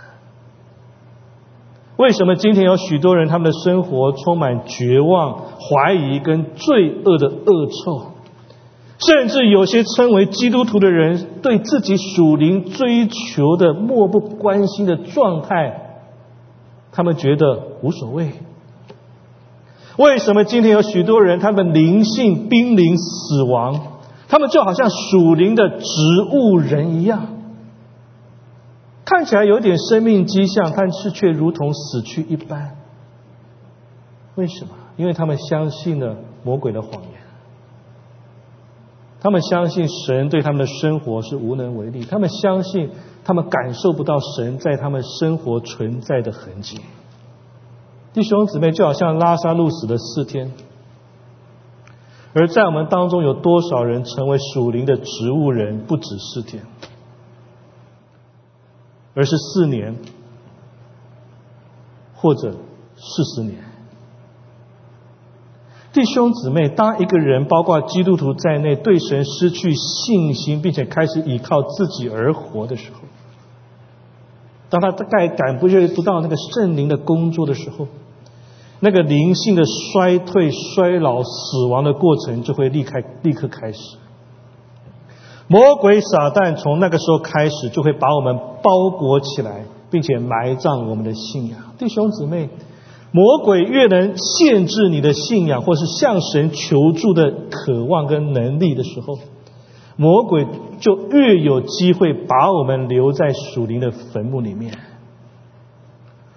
[2.01, 8.13] 为什么今天有许多人他们的生活充满绝望、怀疑跟罪恶的恶臭？
[8.97, 15.99] 甚至有些称为基督徒的人，对自己属灵追求的漠不关心的状态，
[16.91, 18.31] 他们觉得无所谓。
[19.97, 23.79] 为什么今天有许多人，他们灵性濒临死亡，
[24.27, 25.85] 他们就好像属灵的植
[26.33, 27.30] 物人一样，
[29.11, 32.77] 看起来有点生命迹象，但是却如同死去一般。
[34.35, 34.71] 为什么？
[34.95, 37.11] 因为他们相信了魔鬼的谎言，
[39.19, 42.91] 他们相信神对他们的生活是无能为力，他们相信
[43.25, 46.79] 他们感受不到神在他们生活存在的痕迹。
[48.13, 50.53] 弟兄姊妹，就好像拉萨路死了四天，
[52.33, 55.83] 而在我们当中有多少人成为属灵的植物人？
[55.85, 56.63] 不止四天，
[59.13, 59.95] 而是四年，
[62.15, 62.51] 或者
[62.95, 63.63] 四十年。
[65.93, 72.99] 弟兄姊妹，当一个人，包括基督徒在内，对神失去信心，并且开始依靠自己而活的时候，
[74.69, 77.89] 当他大概感不觉不到那个圣灵的工作的时候，
[78.79, 83.97] 那个灵性的衰退、衰老、死亡的过程就会立开立刻开始。
[85.51, 91.59] 魔鬼撒旦从那个时候开始，就会把我们包裹起来，并且埋葬我们的信仰。
[91.77, 92.47] 弟兄姊妹，
[93.11, 99.19] 魔鬼越能限制你的信仰，或是向神求助的渴望跟能力的时候，
[99.97, 100.47] 魔鬼
[100.79, 104.71] 就越有机会把我们留在属灵的坟墓里面。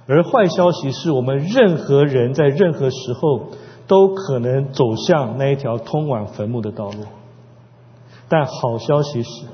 [0.08, 3.42] 而坏消息是我们任何人在任何时候
[3.86, 7.04] 都可能走向那一条通往坟墓的道路。
[8.28, 9.46] 但好消息是，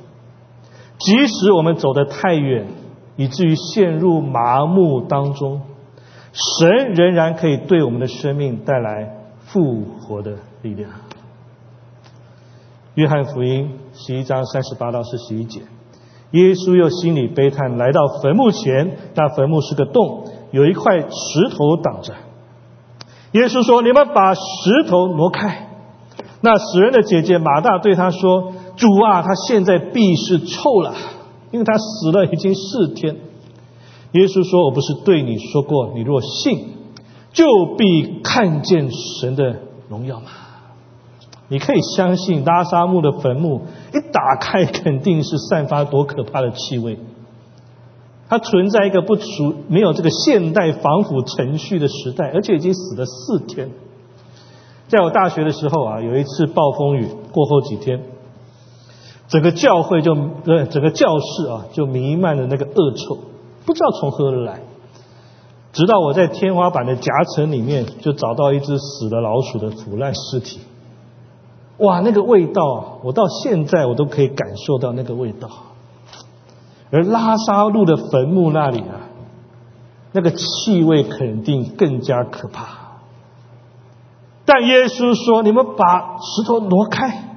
[0.98, 2.68] 即使我们走得太远，
[3.16, 5.62] 以至于陷入麻木当中，
[6.32, 10.90] 神仍然可以对我们的生命带来复活的力量。
[12.94, 15.60] 约翰福音十一章三十八到四十一节，
[16.32, 20.26] 耶稣又心里悲叹，来到坟墓前，那坟墓是个洞。
[20.50, 22.12] 有一块石头挡着，
[23.32, 24.40] 耶稣说：“你们把石
[24.88, 25.68] 头挪开。”
[26.42, 30.94] 那死人的姐姐马大对他说：“主啊，他现在必是臭了，
[31.52, 33.16] 因为他死了已经四天。”
[34.12, 36.70] 耶稣说：“我不是对你说过，你若信，
[37.32, 37.44] 就
[37.76, 39.56] 必看见神的
[39.88, 40.26] 荣耀吗？”
[41.48, 43.62] 你可以相信拉沙木的坟墓
[43.92, 46.98] 一打开，肯定是散发多可怕的气味。
[48.28, 53.68] 它存在一个不熟没有这个现代防腐程序的时代，而且已经死了四天。
[54.88, 58.00] 在我大学的时候啊，有一次暴风雨过后几天，
[59.30, 60.12] 整个教会就
[60.44, 63.16] 呃整个教室啊就弥漫着那个恶臭，
[63.64, 64.60] 不知道从何而来。
[65.72, 70.58] 直到我在天花板的夹层里面就找到一只死的老鼠的腐烂尸体，
[71.78, 75.48] 哇，那个味道啊，我到现在我都可以感受到那个味道。
[76.90, 79.06] 而拉萨路的坟墓那里啊，
[80.10, 82.66] 那个气味肯定更加可怕。
[84.44, 87.29] 但耶稣说：“你们把石头挪开。”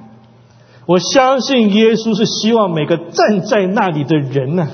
[0.86, 4.68] 我相信耶稣是希望每个站在那里的人呢，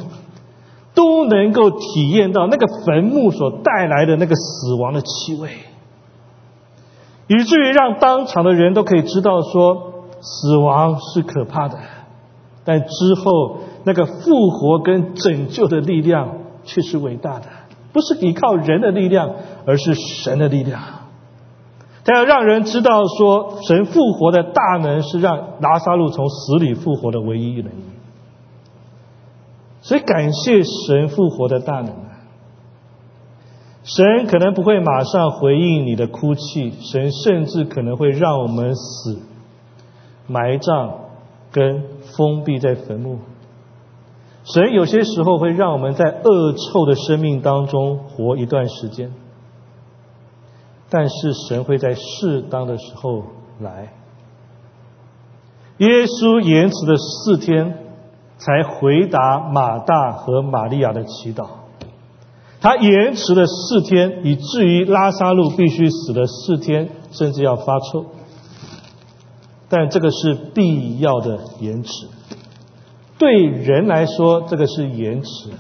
[0.95, 5.51] 都能够体验到那个坟墓所带来的那个死亡的气味，
[7.29, 11.79] 以至于让当场的人都可以知道说，死亡是可怕的，
[12.65, 13.59] 但之后。
[13.83, 17.47] 那个复活跟拯救的力量却是伟大的，
[17.95, 19.31] 不是依靠人的力量，
[19.65, 20.83] 而是神的力量。
[22.05, 27.85] 他要让人知道说，神复活的大能是让拉萨路从死里复活的唯一原因。
[29.83, 32.07] 所以感谢神复活的大能啊！
[33.83, 39.21] 神可能不会马上回应你的哭泣，神甚至可能会让我们死、
[40.27, 40.95] 埋葬
[41.51, 41.83] 跟
[42.17, 43.19] 封闭在坟墓。
[44.45, 49.13] 神有些时候会让我们在恶臭的生命当中活一段时间，
[50.91, 53.23] 但是神会在适当的时候
[53.61, 53.95] 来。
[55.79, 57.79] 耶稣延迟了四天
[58.37, 61.47] 才回答马大和玛利亚的祈祷，
[62.61, 68.07] 他延迟了四天，以至于拉萨路必须死了四天，甚至要发臭。
[69.69, 72.09] 但这个是必要的延迟。
[73.17, 75.51] 对人来说，这个是延迟；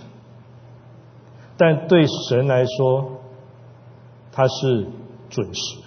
[1.56, 3.20] 但对神来说，
[4.32, 4.88] 它是
[5.30, 5.78] 准时。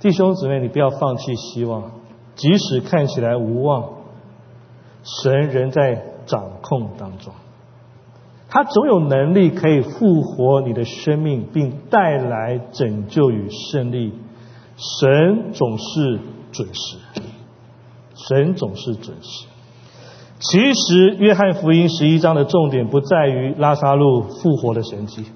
[0.00, 1.92] 弟兄姊妹，你不要放弃希望，
[2.34, 3.90] 即使看起来无望，
[5.02, 7.34] 神仍在掌控当中。
[8.48, 14.12] 他总有能力可以复活你的生命，并带来拯救与胜利。
[14.76, 16.20] 神总是
[16.50, 16.96] 准时，
[18.14, 19.46] 神总是准时。
[20.38, 25.26] 其实，约翰福音十一章的重点不在于拉萨路复活的神迹，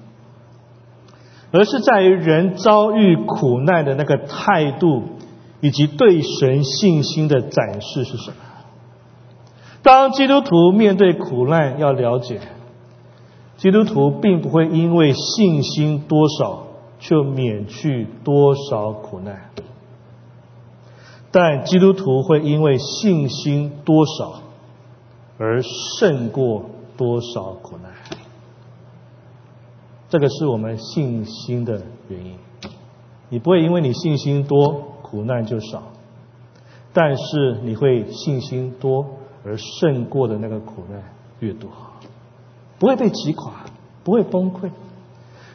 [1.51, 5.03] 而是在于人遭遇苦难的那个态度，
[5.61, 8.37] 以及对神信心的展示是什么。
[9.81, 12.39] 当基督徒面对苦难，要了解，
[13.57, 16.67] 基督徒并不会因为信心多少
[16.99, 19.49] 就免去多少苦难，
[21.31, 24.41] 但基督徒会因为信心多少。
[25.39, 26.65] 而胜过
[26.97, 27.91] 多少苦难？
[30.09, 32.35] 这个是我们信心的原因。
[33.29, 35.79] 你不会因为你信心多，苦难就少；
[36.93, 39.05] 但是你会信心多
[39.43, 41.03] 而胜过的那个苦难
[41.39, 41.69] 越多，
[42.79, 43.65] 不会被击垮，
[44.03, 44.69] 不会崩溃。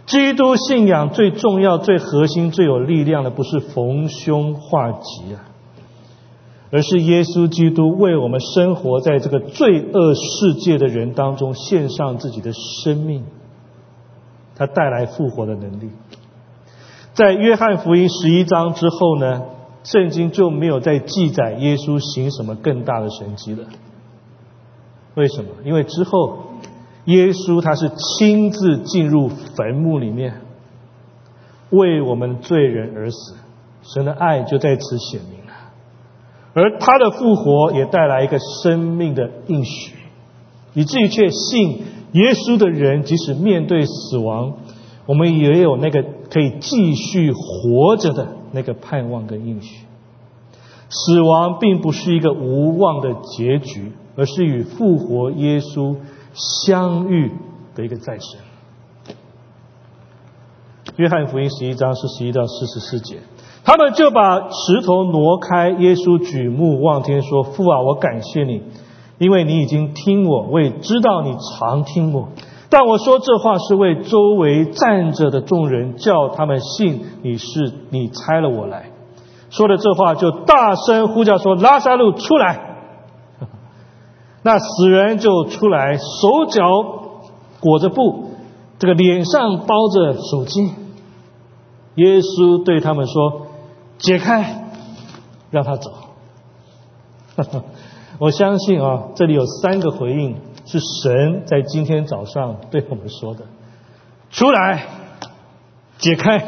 [0.05, 5.49] 基督信仰最重要、最核心、最有力量的，不是逢凶化吉啊。
[6.71, 13.25] 而是耶稣基督为我们生活在这个罪恶世界的人当中献上自己的生命，
[14.57, 15.91] 他带来复活的能力。
[17.15, 19.43] 在约翰福音十一章之后呢，
[19.85, 23.65] 圣经就没有再记载耶稣行什么更大的神迹了。
[25.15, 25.51] 为什么？
[25.65, 26.39] 因为之后
[27.05, 30.41] 耶稣他是亲自进入坟墓里面，
[31.71, 33.37] 为我们罪人而死，
[33.83, 35.53] 神的爱就在此显明了。
[36.55, 39.97] 而他的复活也带来一个生命的应许，
[40.75, 44.55] 以至于却信耶稣的人，即使面对死亡，
[45.07, 49.87] 我们也有那个可以继续活着的那个盼望跟应许。
[50.89, 55.97] 死亡并不是一个无望的结局，而是与复活耶稣
[56.35, 57.33] 相遇
[57.75, 58.41] 的一个再生。
[60.97, 63.21] 约翰福音十一章是十一到四十四节。
[63.65, 65.71] 他们就把石头挪开。
[65.71, 68.61] 耶稣举目望天说：“父啊，我感谢你，
[69.23, 72.31] 因为你已经听我，我也知道你常听我。
[72.69, 78.91] 但我说这话是为周围站着的众人，叫他们信你是你猜了我来。
[79.51, 82.79] 说了这话，就大声呼叫说：“拉萨路出来！”
[84.43, 86.65] 那死人就出来，手脚
[87.61, 88.31] 裹着布，
[88.81, 90.73] 这个脸上包着手巾。
[91.95, 93.47] 耶稣对他们说
[94.03, 94.65] ：“解开，
[95.51, 95.93] 让他走。
[98.19, 103.47] ”我相信啊，这里有三个回应，是神在今天早上对我们说的
[104.31, 104.87] ：“出来，
[105.99, 106.45] 解开，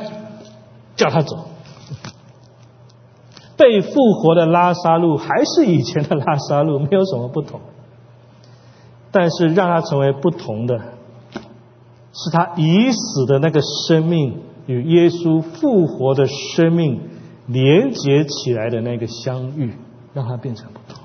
[0.96, 1.46] 叫他走。”
[3.56, 7.60] 被复活的拉萨路还是以前的拉萨路，没有什么不同。
[9.12, 10.76] 但是让他成为不同的，
[12.12, 17.00] 是他已死的那个生命与耶稣复活的生命
[17.46, 19.74] 连接起来的那个相遇，
[20.12, 21.03] 让他变成不同。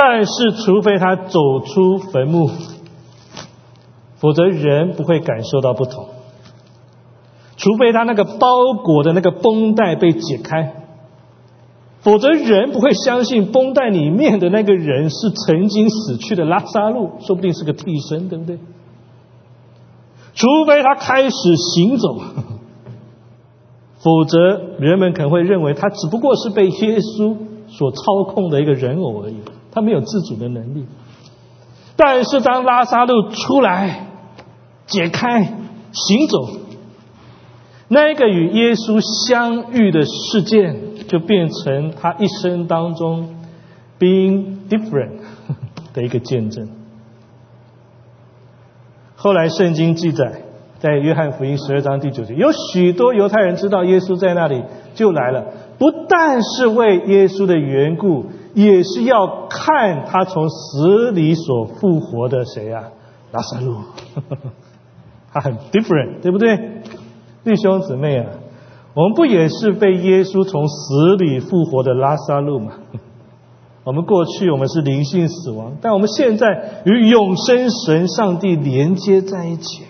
[0.00, 2.48] 但是，除非他走出坟墓，
[4.18, 6.06] 否则人不会感受到不同。
[7.56, 10.84] 除非他那个包裹的那个绷带被解开。
[12.00, 18.60] 否则，人不会相信绷带里面的那个人是曾经死去的拉萨路，说不定是个替身，对不对？
[20.32, 22.20] 除非他开始行走，
[23.98, 24.38] 否则
[24.78, 27.36] 人们可能会认为他只不过是被耶稣
[27.66, 29.38] 所操控的一个人偶而已，
[29.78, 30.86] 他没有自主的能力。
[31.96, 34.06] 但是，当拉萨路出来、
[34.86, 35.44] 解开、
[35.92, 36.58] 行走，
[37.88, 40.88] 那个与耶稣相遇的事件。
[41.08, 43.34] 就变成他一生当中
[43.98, 45.20] being different
[45.94, 46.68] 的一个见证。
[49.16, 50.42] 后来圣经记载，
[50.80, 54.62] 在约翰福音十二章第九节，有许多犹太人知道耶稣在那里，
[54.94, 55.46] 就来了，
[55.78, 58.26] 不但是为耶稣的缘故，
[58.60, 62.84] 也是要看他从死里所复活的谁呀？
[63.30, 63.76] 拉萨路，
[65.32, 66.56] 他很 different，对不对？
[67.44, 68.26] 弟兄姊妹啊！
[68.94, 72.72] 我们不也是被耶稣从死里复活的拉萨路吗？
[73.84, 79.84] 我们过去我们是灵性死亡，但我们现在与永生神上帝连接在一起。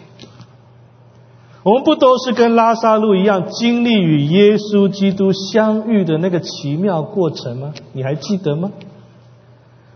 [1.68, 7.74] 我们不都是跟拉萨路一样，经历与耶稣基督相遇的那个奇妙过程吗？
[7.92, 8.72] 你还记得吗？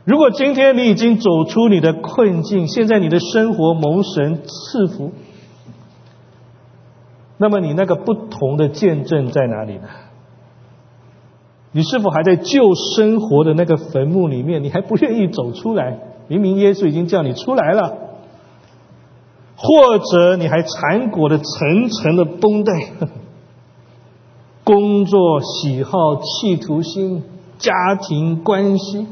[0.04, 5.12] 如果今天你已经走出你的困境，现在你的生活蒙神赐福。
[7.38, 9.88] 那么你那个不同的见证在哪里呢？
[11.70, 14.62] 你是否还在旧生活的那个坟墓里面？
[14.62, 16.00] 你还不愿意走出来？
[16.28, 17.96] 明明耶稣已经叫你出来了，
[19.64, 22.72] 或者你还缠裹着层层的绷带，
[24.64, 27.22] 工作、喜好、企图心、
[27.58, 29.06] 家庭关系，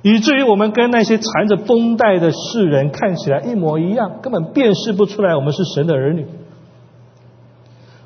[0.00, 6.26] 以至于我们跟那些缠着绷带的世人看起来一模一样，根本辨识不出来我们是神的儿女。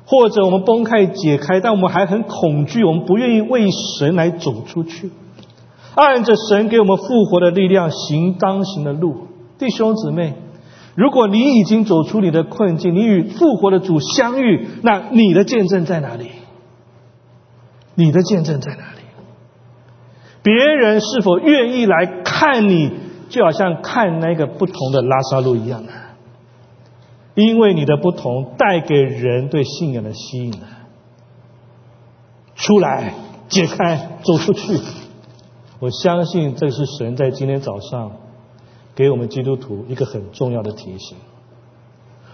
[0.05, 5.09] 或者我们崩开解开，但我们还很恐惧，我们不愿意为神来走出去，
[5.95, 9.15] 按着神给我们复活的力量行当行的路。
[9.57, 10.33] 弟兄姊妹，
[10.95, 16.31] 如果你已经走出你的困境，你与复活的主相遇，那你的见证在哪里？
[17.95, 19.01] 你的见证在哪里？
[20.43, 22.91] 别人是否愿意来看你，
[23.29, 25.91] 就好像看那个不同的拉萨路一样呢？
[27.35, 30.53] 因为你的不同，带给人对信仰的吸引。
[32.55, 33.15] 出来，
[33.47, 34.79] 解开，走出去。
[35.79, 38.11] 我相信这是神在今天早上
[38.95, 41.17] 给我们基督徒一个很重要的提醒。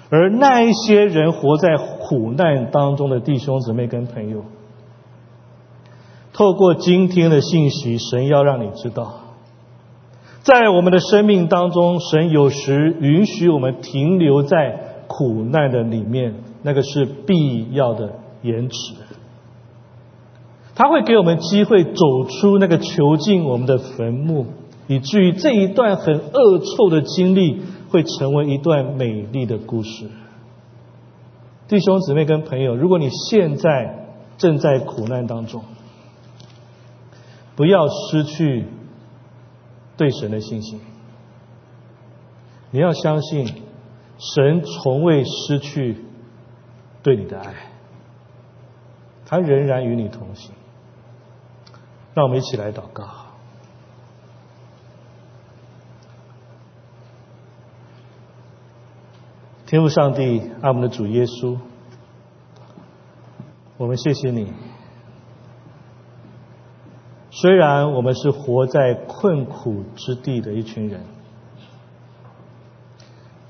[0.10, 4.46] 而那一些人活在苦难当中的弟兄姊妹跟朋友，
[6.34, 9.14] 透过今天的信息，神要让你知道，
[10.42, 14.88] 在我们的生命当中，神有时允许我们停留在。
[15.12, 18.94] 苦难的里面，那个是必要的延迟。
[20.76, 24.46] 他会给我们机会走出那个囚禁我们的坟墓，
[24.90, 27.62] 以至于这一段很恶臭的经历
[27.92, 30.10] 会成为一段美丽的故事。
[31.68, 34.08] 弟兄姊妹跟朋友，如果你现在
[34.40, 35.64] 正在苦难当中，
[37.56, 38.66] 不要失去
[39.96, 40.82] 对神的信心，
[42.72, 43.70] 你要相信。
[44.22, 46.04] 神从未失去
[47.02, 47.54] 对你的爱，
[49.26, 50.52] 他仍然与你同行。
[52.14, 53.29] 让我们一起来祷告。
[59.70, 61.56] 天父上帝，爱我们的主耶稣，
[63.78, 64.52] 我们谢谢你。
[67.30, 71.02] 虽然我们是活在困苦之地的一群人。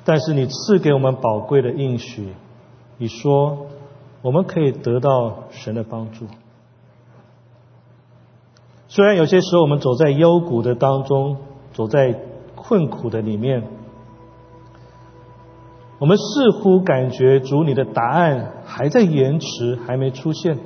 [0.03, 2.33] 但是你赐给我们宝贵的应许，
[2.97, 3.67] 你说
[4.21, 6.25] 我们可以得到神的帮助。
[8.89, 11.37] 虽然有些时候我们走在幽谷的当中，
[11.71, 12.19] 走在
[12.57, 13.63] 困苦的里面，
[15.99, 20.57] 我们似乎感觉主你的答案还在延迟，还没出现。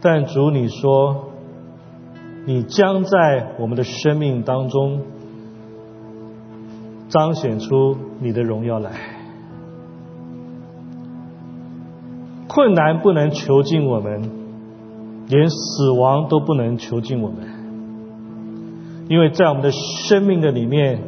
[0.00, 1.24] 但主你说，
[2.46, 5.02] 你将在我们的生命当中
[7.08, 8.92] 彰显出你的荣耀来。
[12.46, 14.38] 困难不能囚禁我们。
[15.30, 17.36] 连死亡都不能囚禁我们，
[19.10, 21.02] 因为在我们的生命的里面，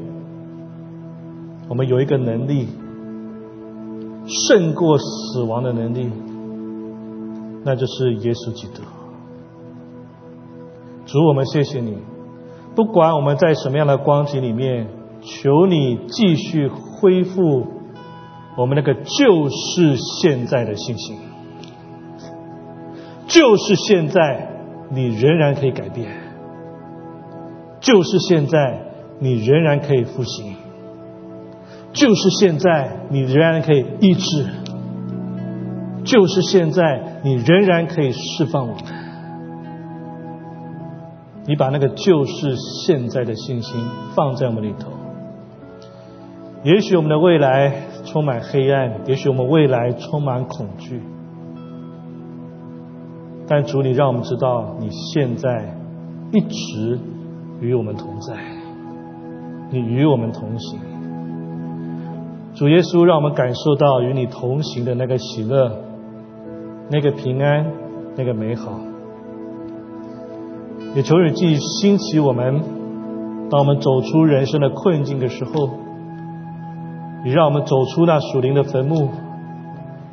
[1.70, 2.66] 我们有一个能力，
[4.26, 6.10] 胜过死亡的能力，
[7.64, 8.82] 那就是耶稣基督。
[11.06, 11.96] 主，我们谢谢你，
[12.74, 14.88] 不管我们在什么样的光景里面，
[15.20, 17.64] 求你继续恢复
[18.56, 21.18] 我们那个就是现在的信心。
[23.28, 24.56] 就是现在，
[24.90, 26.08] 你仍然可以改变；
[27.80, 30.56] 就是现在，你仍然可以复兴；
[31.92, 34.44] 就是现在，你仍然可以医治；
[36.04, 38.84] 就是现在，你仍然可以释放我们。
[41.46, 43.84] 你把那个就是现在的信心
[44.14, 44.92] 放在我们里头。
[46.62, 47.72] 也许我们的未来
[48.04, 51.02] 充满黑暗，也许我们未来充满恐惧。
[53.48, 55.74] 但主，你让我们知道，你现在
[56.32, 57.00] 一直
[57.60, 58.36] 与我们同在，
[59.70, 60.78] 你与我们同行。
[62.60, 65.82] 主耶稣，让我们感受到与你同行的那个喜乐、
[66.90, 67.64] 那个平安、
[68.18, 68.78] 那个美好。
[70.94, 72.60] 也求你继续兴起我们，
[73.48, 75.70] 当我们走出人生的困境的时候，
[77.24, 79.08] 你让我们走出那属灵的坟墓，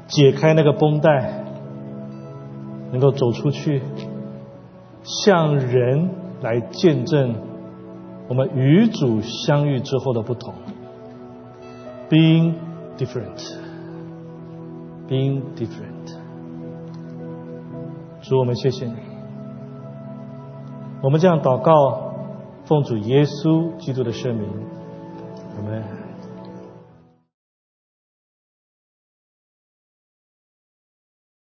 [0.08, 1.44] 解开那个绷带。
[2.94, 3.82] 能够走出去，
[5.04, 7.36] 向人来见证
[8.30, 10.54] 我们与主相遇之后的不同。
[12.10, 12.56] Being
[12.98, 13.38] different,
[15.10, 16.16] being different。
[18.22, 18.96] 主，我们谢谢你。
[21.04, 22.14] 我们这样祷告，
[22.66, 24.50] 奉主耶稣基督的圣名，
[25.58, 26.07] 我们。